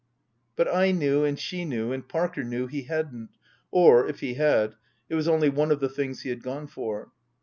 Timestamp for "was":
5.13-5.27